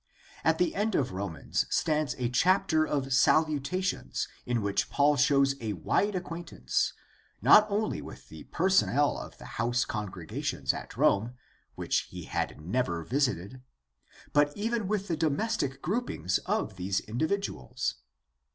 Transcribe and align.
At 0.43 0.57
the 0.57 0.73
end 0.73 0.95
of 0.95 1.11
Romans 1.11 1.67
stands 1.69 2.15
a 2.17 2.27
chapter 2.27 2.87
of 2.87 3.13
salutations 3.13 4.27
in 4.47 4.63
which 4.63 4.89
Paul 4.89 5.15
shows 5.15 5.53
a 5.61 5.73
wide 5.73 6.15
acquaintance, 6.15 6.93
not 7.39 7.67
only 7.69 8.01
with 8.01 8.27
the 8.29 8.45
personnel 8.45 9.15
of 9.19 9.37
the 9.37 9.45
house 9.61 9.85
congre 9.85 10.27
gations 10.27 10.73
at 10.73 10.97
Rome, 10.97 11.35
which 11.75 12.07
he 12.09 12.23
had 12.23 12.59
never 12.59 13.03
visited, 13.03 13.61
but 14.33 14.51
even 14.57 14.87
with 14.87 15.07
the 15.07 15.15
domestic 15.15 15.83
groupings 15.83 16.39
of 16.47 16.77
these 16.77 17.01
individuals. 17.01 17.97